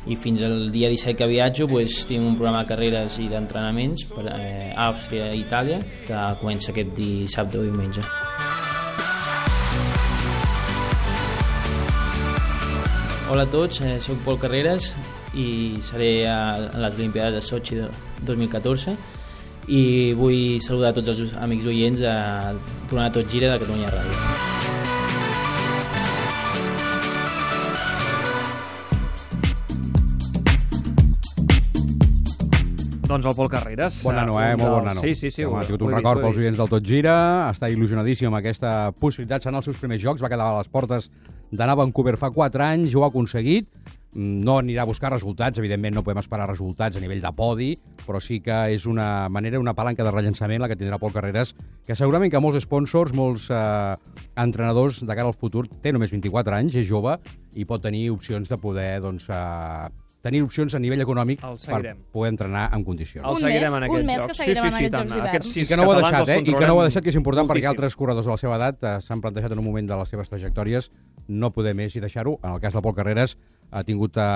I 0.08 0.16
fins 0.16 0.42
al 0.42 0.70
dia 0.72 0.90
17 0.90 1.18
que 1.20 1.28
viatjo 1.28 1.68
pues, 1.68 2.06
tinc 2.08 2.24
un 2.24 2.38
programa 2.40 2.64
de 2.64 2.72
carreres 2.72 3.18
i 3.20 3.28
d'entrenaments 3.32 4.08
per 4.14 4.26
eh, 4.32 4.72
Àustria 4.88 5.34
i 5.36 5.44
Itàlia 5.44 5.82
que 6.08 6.24
comença 6.42 6.72
aquest 6.72 6.96
dissabte 6.98 7.60
o 7.60 7.66
diumenge. 7.68 8.06
Hola 13.28 13.44
a 13.44 13.52
tots, 13.52 13.82
eh, 13.84 13.98
soc 14.00 14.24
Pol 14.24 14.40
Carreras 14.40 14.94
i 15.36 15.82
seré 15.84 16.12
a, 16.32 16.40
a 16.56 16.84
les 16.86 16.96
Olimpiades 16.96 17.36
de 17.36 17.44
Sochi 17.44 17.76
de 17.82 17.90
2014 18.24 18.96
i 19.68 20.14
vull 20.16 20.62
saludar 20.64 20.96
tots 20.96 21.12
els 21.12 21.36
amics 21.44 21.68
oients 21.68 22.00
del 22.08 22.64
programa 22.88 23.12
Tot 23.12 23.28
Gira 23.28 23.52
de 23.52 23.60
Catalunya 23.66 23.92
Ràdio. 23.92 24.77
Doncs 33.08 33.26
el 33.26 33.36
Pol 33.36 33.48
Carreras. 33.50 34.02
Bon 34.04 34.16
nano, 34.16 34.36
eh? 34.42 34.56
Molt 34.58 34.70
bon 34.70 34.84
dels- 34.84 34.96
nano. 34.96 35.02
Sí, 35.02 35.16
sí, 35.16 35.32
sí. 35.32 35.44
Home, 35.46 35.56
ho- 35.56 35.60
ha 35.60 35.66
tingut 35.66 35.82
ho 35.82 35.86
un 35.86 35.94
record 35.96 36.22
pels 36.22 36.38
oients 36.38 36.58
del 36.58 36.68
Tot 36.70 36.84
Gira, 36.84 37.50
està 37.54 37.70
il·lusionadíssim 37.72 38.28
amb 38.28 38.36
aquesta 38.36 38.92
possibilitat. 39.00 39.42
Seran 39.44 39.56
els 39.56 39.66
seus 39.66 39.78
primers 39.78 40.02
jocs, 40.02 40.22
va 40.22 40.28
quedar 40.30 40.48
a 40.48 40.58
les 40.58 40.68
portes 40.68 41.10
d'anar 41.52 41.72
a 41.74 41.76
Vancouver 41.76 42.18
fa 42.18 42.30
4 42.32 42.64
anys, 42.64 42.94
ho 42.96 43.04
ha 43.04 43.08
aconseguit. 43.08 43.70
Mm, 44.14 44.42
No 44.44 44.58
anirà 44.60 44.82
a 44.82 44.86
buscar 44.86 45.12
resultats, 45.12 45.58
evidentment 45.60 45.94
no 45.96 46.04
podem 46.04 46.18
esperar 46.20 46.48
resultats 46.50 46.98
a 46.98 47.00
nivell 47.00 47.22
de 47.22 47.32
podi, 47.34 47.78
però 48.06 48.20
sí 48.20 48.40
que 48.42 48.74
és 48.74 48.86
una 48.86 49.30
manera, 49.30 49.60
una 49.60 49.74
palanca 49.74 50.04
de 50.04 50.12
rellançament 50.12 50.60
la 50.60 50.68
que 50.68 50.76
tindrà 50.76 50.98
Pol 50.98 51.12
Carreras, 51.14 51.54
que 51.86 51.96
segurament 51.96 52.32
que 52.32 52.40
molts 52.40 52.60
sponsors, 52.64 53.14
molts 53.14 53.50
eh, 53.52 53.96
entrenadors 54.36 55.00
de 55.06 55.16
cara 55.16 55.28
al 55.28 55.34
futur, 55.34 55.68
té 55.82 55.92
només 55.94 56.10
24 56.12 56.56
anys, 56.56 56.76
és 56.76 56.88
jove, 56.88 57.18
i 57.54 57.64
pot 57.66 57.82
tenir 57.82 58.10
opcions 58.12 58.50
de 58.50 58.58
poder 58.58 59.00
doncs, 59.02 59.30
eh, 59.30 59.90
tenir 60.28 60.44
opcions 60.46 60.76
a 60.76 60.82
nivell 60.84 61.02
econòmic 61.04 61.42
per 61.42 61.82
poder 62.14 62.32
entrenar 62.34 62.68
en 62.76 62.84
condicions. 62.88 63.26
El 63.26 63.38
Un 63.38 63.44
seguirem 63.44 63.74
mes, 63.74 63.78
en 63.78 63.84
un 63.84 63.90
aquests 63.90 64.08
mes 64.12 64.26
que 64.28 64.38
seguirem 64.42 64.64
sí, 64.64 64.68
en 64.68 64.74
sí, 64.74 64.78
sí, 64.78 64.86
aquests 64.86 64.98
tant. 64.98 65.08
Jocs 65.08 65.16
d'hivern. 65.16 65.34
Aquests 65.34 65.58
I 65.58 65.68
que 65.68 65.78
no 65.80 65.88
ho 65.88 65.92
ha 65.92 66.00
deixat, 66.02 66.32
eh? 66.36 66.40
I 66.44 66.54
que 66.54 66.68
no 66.68 66.74
ho 66.76 66.82
ha 66.82 66.88
deixat, 66.90 67.04
que 67.06 67.14
és 67.14 67.20
important, 67.20 67.48
perquè 67.48 67.64
moltíssim. 67.64 67.76
altres 67.76 68.00
corredors 68.00 68.28
de 68.28 68.34
la 68.36 68.42
seva 68.44 68.58
edat 68.60 68.84
eh, 68.84 68.96
s'han 69.06 69.24
plantejat 69.24 69.56
en 69.56 69.64
un 69.64 69.68
moment 69.68 69.92
de 69.92 70.00
les 70.02 70.12
seves 70.14 70.32
trajectòries 70.34 70.92
no 71.28 71.52
poder 71.52 71.76
més 71.76 71.96
i 71.96 72.04
deixar-ho. 72.04 72.38
En 72.44 72.56
el 72.56 72.64
cas 72.64 72.76
de 72.76 72.84
Pol 72.84 72.96
Carreras 72.96 73.38
ha 73.72 73.84
tingut 73.88 74.18
eh, 74.18 74.28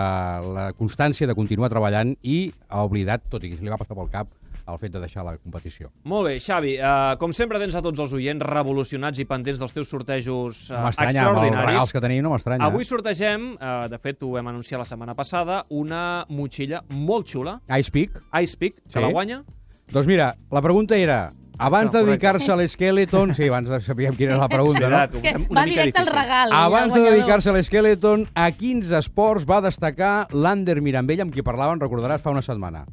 la 0.58 0.72
constància 0.78 1.28
de 1.28 1.36
continuar 1.38 1.72
treballant 1.72 2.16
i 2.22 2.52
ha 2.70 2.86
oblidat, 2.88 3.28
tot 3.32 3.44
i 3.44 3.52
que 3.52 3.60
se 3.60 3.66
li 3.66 3.72
va 3.72 3.80
passar 3.82 3.98
pel 3.98 4.12
cap, 4.12 4.32
el 4.68 4.78
fet 4.80 4.92
de 4.94 5.00
deixar 5.00 5.24
la 5.26 5.38
competició. 5.38 5.90
Molt 6.04 6.28
bé, 6.30 6.40
Xavi, 6.40 6.76
uh, 6.80 7.16
com 7.22 7.34
sempre 7.34 7.60
tens 7.60 7.76
a 7.76 7.82
tots 7.82 8.00
els 8.00 8.14
oients 8.14 8.44
revolucionats 8.46 9.20
i 9.20 9.26
pendents 9.26 9.60
dels 9.60 9.74
teus 9.74 9.90
sortejos 9.90 10.70
uh, 10.70 10.74
No 10.74 10.80
amb 10.80 10.88
els 10.92 11.02
extraordinaris. 11.08 11.92
que 11.92 12.02
tenim, 12.02 12.24
no 12.24 12.32
m'estranya. 12.36 12.66
Avui 12.70 12.86
sortegem, 12.86 13.54
uh, 13.56 13.88
de 13.92 13.98
fet 14.00 14.22
ho 14.24 14.32
vam 14.38 14.48
anunciar 14.54 14.80
la 14.80 14.86
setmana 14.86 15.16
passada, 15.16 15.64
una 15.70 16.26
motxilla 16.30 16.84
molt 16.90 17.28
xula, 17.28 17.60
Ice 17.80 17.92
Peak. 17.92 18.22
Ice 18.42 18.58
Peak, 18.58 18.76
que 18.86 19.00
Sí. 19.00 19.00
la 19.00 19.08
guanya. 19.12 19.44
Doncs 19.92 20.08
mira, 20.08 20.36
la 20.52 20.62
pregunta 20.62 20.96
era, 20.96 21.34
abans 21.58 21.92
No, 21.94 22.00
de 22.00 22.06
dedicar-se 22.06 22.52
a 22.52 22.56
l'esqueleton... 22.56 23.36
Sí, 23.36 23.48
abans 23.48 23.70
de 23.70 23.82
sabíem 23.82 24.16
quina 24.16 24.32
era 24.34 24.40
la 24.42 24.50
pregunta, 24.50 24.88
no? 24.90 25.02
És 25.04 25.22
que 25.22 25.34
va 25.54 25.66
directe 25.66 26.00
al 26.00 26.08
regal. 26.08 26.50
Abans 26.54 26.94
de 26.94 27.02
dedicar-se 27.02 27.50
a 27.50 27.54
l'esqueleton, 27.54 28.24
a 28.34 28.48
quins 28.56 28.90
esports 28.92 29.46
va 29.46 29.60
destacar 29.62 30.28
l'Ander 30.32 30.80
Mirambell, 30.82 31.22
amb 31.22 31.34
qui 31.36 31.44
parlàvem, 31.44 31.78
recordaràs, 31.84 32.22
fa 32.24 32.32
una 32.32 32.42
setmana? 32.42 32.86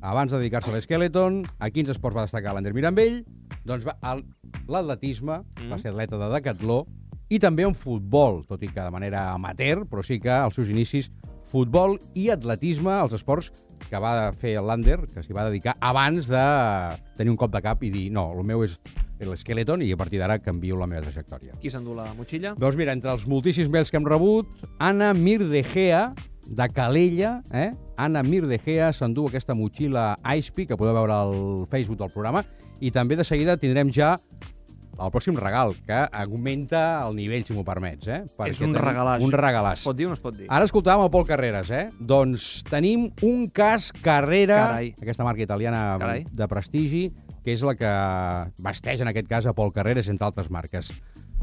Abans 0.00 0.32
de 0.32 0.38
dedicar-se 0.38 0.70
a 0.70 0.74
l'esqueleton, 0.78 1.42
a 1.60 1.68
quins 1.70 1.90
esports 1.92 2.16
va 2.16 2.24
destacar 2.24 2.54
l'Ander 2.56 2.72
Mirambell? 2.72 3.18
Doncs 3.68 3.84
va, 3.84 3.96
l'atletisme, 4.68 5.42
Mm. 5.60 5.70
va 5.70 5.78
ser 5.78 5.90
atleta 5.92 6.16
de 6.16 6.30
decatló, 6.32 6.86
i 7.28 7.38
també 7.38 7.62
en 7.66 7.74
futbol, 7.74 8.44
tot 8.48 8.62
i 8.62 8.68
que 8.68 8.80
de 8.80 8.90
manera 8.90 9.32
amateur, 9.34 9.84
però 9.86 10.02
sí 10.02 10.18
que 10.18 10.30
als 10.30 10.54
seus 10.54 10.68
inicis 10.68 11.10
futbol 11.46 11.98
i 12.14 12.30
atletisme, 12.30 12.90
els 13.02 13.12
esports 13.12 13.52
que 13.90 13.98
va 13.98 14.32
fer 14.38 14.60
l'Ander, 14.62 15.06
que 15.12 15.22
s'hi 15.22 15.32
va 15.34 15.44
dedicar 15.48 15.76
abans 15.80 16.26
de 16.28 16.42
tenir 17.16 17.30
un 17.30 17.36
cop 17.36 17.52
de 17.52 17.60
cap 17.62 17.82
i 17.82 17.90
dir 17.90 18.10
no, 18.10 18.32
el 18.32 18.44
meu 18.44 18.64
és 18.64 18.78
l'esqueleton 19.20 19.82
i 19.82 19.92
a 19.92 19.96
partir 19.96 20.18
d'ara 20.18 20.38
canvio 20.38 20.76
la 20.76 20.86
meva 20.86 21.02
trajectòria. 21.02 21.52
Qui 21.60 21.70
s'endú 21.70 21.94
la 21.94 22.08
motxilla? 22.14 22.54
Doncs 22.56 22.76
mira, 22.76 22.92
entre 22.92 23.12
els 23.12 23.26
moltíssims 23.26 23.68
mails 23.68 23.90
que 23.90 23.96
hem 23.98 24.06
rebut, 24.06 24.48
Anna 24.78 25.12
Mirdegea, 25.14 26.14
de 26.46 26.68
Calella, 26.74 27.42
eh? 27.52 27.72
Anna 27.96 28.22
Mirdegea 28.22 28.92
s'endú 28.96 29.28
aquesta 29.28 29.54
motxilla 29.54 30.14
Icepeak, 30.24 30.72
que 30.72 30.78
podeu 30.80 30.94
veure 30.96 31.12
al 31.14 31.34
Facebook 31.70 31.98
del 32.00 32.10
programa, 32.12 32.44
i 32.80 32.90
també 32.90 33.16
de 33.16 33.24
seguida 33.28 33.58
tindrem 33.60 33.90
ja 33.92 34.16
el 35.00 35.08
pròxim 35.12 35.36
regal, 35.40 35.72
que 35.86 35.96
augmenta 36.12 37.06
el 37.06 37.14
nivell, 37.16 37.44
si 37.46 37.54
m'ho 37.56 37.64
permets, 37.64 38.08
eh? 38.08 38.18
és 38.26 38.34
Perquè 38.36 38.66
un 38.66 38.74
tenim 38.74 38.82
regalàs. 38.84 39.22
Un 39.24 39.32
regalàs. 39.32 39.80
Es 39.80 39.86
pot 39.88 39.96
dir 39.96 40.08
o 40.08 40.10
no 40.10 40.18
es 40.18 40.20
pot 40.20 40.36
dir? 40.36 40.48
Ara 40.52 40.66
escoltàvem 40.68 41.06
el 41.06 41.12
Pol 41.14 41.24
Carreras, 41.28 41.70
eh? 41.72 41.86
Doncs 41.98 42.50
tenim 42.68 43.08
un 43.24 43.46
cas 43.48 43.90
Carrera, 44.04 44.58
Carai. 44.66 44.92
aquesta 45.00 45.24
marca 45.24 45.42
italiana 45.46 45.96
Carai. 46.00 46.26
de 46.28 46.48
prestigi, 46.52 47.04
que 47.44 47.54
és 47.54 47.62
la 47.64 47.74
que 47.78 47.92
vesteix 48.60 49.00
en 49.00 49.08
aquest 49.08 49.28
cas 49.30 49.46
a 49.48 49.54
Pol 49.56 49.72
Carreras, 49.72 50.08
entre 50.12 50.26
altres 50.28 50.50
marques. 50.52 50.92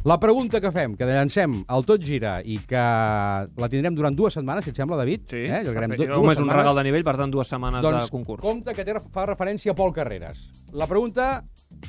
La 0.05 0.19
pregunta 0.21 0.61
que 0.61 0.71
fem, 0.71 0.93
que 0.95 1.03
llancem 1.03 1.53
al 1.67 1.83
Tot 1.83 2.03
Gira 2.05 2.37
i 2.47 2.59
que 2.69 2.79
la 2.79 3.67
tindrem 3.67 3.95
durant 3.97 4.15
dues 4.15 4.37
setmanes, 4.37 4.63
si 4.63 4.71
et 4.71 4.77
sembla, 4.79 4.95
David. 5.01 5.25
Sí, 5.27 5.41
eh? 5.49 5.63
Perfecte. 5.65 5.97
du- 5.97 6.07
Només 6.07 6.21
dues 6.21 6.37
un 6.37 6.45
setmanes. 6.45 6.55
regal 6.61 6.75
de 6.79 6.83
nivell, 6.87 7.03
per 7.03 7.17
tant, 7.17 7.31
dues 7.33 7.47
setmanes 7.51 7.81
doncs, 7.83 8.05
de 8.05 8.11
concurs. 8.11 8.41
compte 8.41 8.73
que 8.73 8.85
té, 8.85 8.93
fa 9.11 9.25
referència 9.25 9.71
a 9.71 9.75
Pol 9.75 9.91
Carreras. 9.93 10.49
La 10.71 10.87
pregunta 10.87 11.43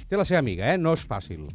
té 0.09 0.17
la 0.17 0.25
seva 0.25 0.41
amiga, 0.41 0.75
eh? 0.75 0.79
no 0.79 0.95
és 0.95 1.07
fàcil. 1.07 1.47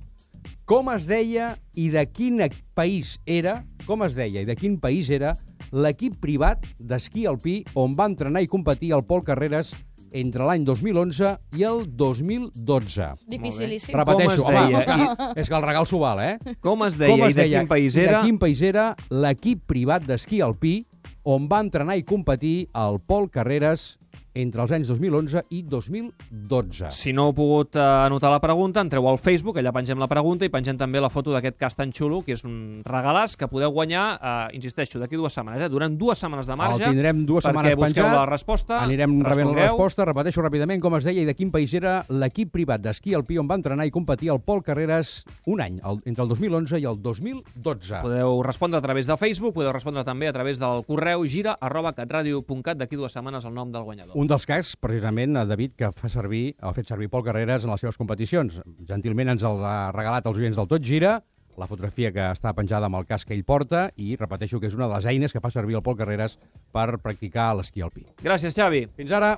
Com 0.65 0.89
es 0.93 1.05
deia 1.05 1.57
i 1.75 1.89
de 1.89 2.05
quin 2.12 2.39
país 2.74 3.19
era, 3.25 3.65
com 3.86 4.03
es 4.03 4.15
deia 4.15 4.41
i 4.41 4.45
de 4.45 4.55
quin 4.55 4.79
país 4.79 5.10
era 5.10 5.36
l'equip 5.72 6.15
privat 6.22 6.65
d'esquí 6.79 7.25
alpí 7.25 7.65
on 7.74 7.95
va 7.95 8.05
entrenar 8.05 8.41
i 8.41 8.48
competir 8.48 8.93
el 8.93 9.03
Pol 9.03 9.24
Carreras 9.24 9.74
entre 10.13 10.46
l'any 10.46 10.63
2011 10.67 11.34
i 11.58 11.65
el 11.67 11.84
2012. 11.98 13.10
Dificilíssim. 13.34 13.96
Repeteixo, 13.98 14.43
Com 14.43 14.53
es 14.53 14.62
home, 14.62 14.65
deia? 14.70 14.79
és 14.79 14.86
que, 14.86 15.41
és 15.41 15.50
que 15.50 15.58
el 15.58 15.65
regal 15.65 15.89
s'ho 15.89 16.00
val, 16.03 16.22
eh? 16.22 16.55
Com 16.62 16.86
es 16.88 16.98
deia 17.01 17.29
i 17.29 17.34
de 17.38 17.48
quin 17.50 17.67
país 17.72 17.98
i 17.98 18.05
era? 18.05 18.20
de 18.22 18.29
quin 18.29 18.39
país 18.41 18.62
era 18.62 18.88
l'equip 19.10 19.65
privat 19.67 20.05
d'esquí 20.05 20.41
alpí 20.46 20.84
on 21.24 21.48
va 21.51 21.62
entrenar 21.63 21.98
i 21.98 22.03
competir 22.03 22.70
el 22.75 23.00
Pol 23.01 23.29
Carreras 23.32 23.98
entre 24.34 24.63
els 24.63 24.72
anys 24.74 24.90
2011 24.90 25.44
i 25.54 25.62
2012. 25.70 26.90
Si 26.96 27.13
no 27.13 27.28
heu 27.30 27.36
pogut 27.38 27.78
eh, 27.78 27.84
anotar 27.84 28.32
la 28.34 28.42
pregunta, 28.42 28.82
entreu 28.82 29.06
al 29.10 29.20
Facebook, 29.22 29.60
allà 29.62 29.74
pengem 29.75 30.00
la 30.02 30.10
pregunta 30.10 30.46
i 30.46 30.52
pengem 30.54 30.78
també 30.80 31.02
la 31.02 31.12
foto 31.13 31.34
d'aquest 31.34 31.58
cas 31.60 31.78
tan 31.78 31.94
xulo, 31.94 32.24
que 32.25 32.34
és 32.38 32.44
un 32.48 32.82
regalàs 32.86 33.38
que 33.38 33.48
podeu 33.52 33.72
guanyar, 33.75 34.06
eh, 34.18 34.58
insisteixo, 34.58 35.00
d'aquí 35.02 35.20
dues 35.20 35.34
setmanes, 35.38 35.68
eh? 35.68 35.70
durant 35.70 35.98
dues 35.98 36.20
setmanes 36.20 36.50
de 36.50 36.58
marge. 36.58 36.82
el 36.84 36.98
tindrem 36.98 37.24
dues 37.25 37.46
perquè 37.46 37.54
setmanes 37.54 37.78
busqueu 37.78 38.04
penjat. 38.04 38.18
la 38.18 38.25
resposta, 38.25 38.82
Anirem 38.84 39.20
rebent 39.24 39.54
la 39.54 39.68
resposta. 39.68 40.06
Repeteixo 40.10 40.42
ràpidament 40.42 40.82
com 40.82 40.98
es 40.98 41.06
deia 41.06 41.22
i 41.22 41.30
de 41.30 41.36
quin 41.38 41.52
país 41.54 41.74
era 41.74 42.02
l'equip 42.10 42.52
privat 42.54 42.82
d'esquí 42.82 43.13
alpí 43.13 43.38
on 43.38 43.48
va 43.50 43.56
entrenar 43.60 43.86
i 43.86 43.94
competir 43.94 44.32
el 44.34 44.42
Pol 44.42 44.63
Carreras 44.63 45.24
un 45.46 45.62
any, 45.62 45.80
el, 45.84 46.02
entre 46.10 46.25
el 46.25 46.30
2011 46.30 46.82
i 46.82 46.88
el 46.90 47.00
2012. 47.02 48.02
Podeu 48.02 48.42
respondre 48.44 48.80
a 48.80 48.82
través 48.86 49.08
de 49.08 49.18
Facebook, 49.18 49.54
podeu 49.54 49.72
respondre 49.72 50.04
també 50.04 50.28
a 50.28 50.34
través 50.34 50.60
del 50.60 50.84
correu 50.88 51.25
gira 51.30 51.56
arroba 51.62 51.94
catradio.cat 51.94 52.80
d'aquí 52.80 52.98
dues 53.00 53.13
setmanes 53.13 53.46
el 53.46 53.54
nom 53.54 53.72
del 53.72 53.84
guanyador. 53.84 54.18
Un 54.18 54.23
dels 54.30 54.46
cas, 54.46 54.75
precisament, 54.80 55.38
David, 55.50 55.74
que 55.80 55.89
fa 55.98 56.10
servir, 56.12 56.56
ha 56.62 56.74
fet 56.75 56.89
servir 56.92 57.10
Pol 57.10 57.24
Carreras 57.25 57.65
en 57.65 57.72
les 57.74 57.82
seves 57.82 57.98
competicions. 58.00 58.60
Gentilment 58.89 59.34
ens 59.34 59.46
el 59.48 59.63
ha 59.65 59.92
regalat 59.96 60.27
als 60.30 60.38
oients 60.42 60.60
del 60.60 60.70
Tot 60.70 60.86
Gira, 60.86 61.15
la 61.58 61.68
fotografia 61.70 62.12
que 62.13 62.27
està 62.34 62.53
penjada 62.58 62.89
amb 62.89 62.98
el 63.00 63.08
casc 63.10 63.30
que 63.30 63.36
ell 63.38 63.46
porta, 63.46 63.88
i 63.98 64.15
repeteixo 64.20 64.62
que 64.62 64.70
és 64.72 64.77
una 64.77 64.88
de 64.88 64.98
les 64.98 65.10
eines 65.10 65.34
que 65.34 65.42
fa 65.44 65.53
servir 65.53 65.77
el 65.80 65.86
Pol 65.86 65.98
Carreras 66.00 66.38
per 66.74 66.94
practicar 67.01 67.51
l'esquí 67.58 67.86
alpí. 67.86 68.08
Gràcies, 68.24 68.56
Xavi. 68.58 68.88
Fins 68.98 69.13
ara! 69.13 69.36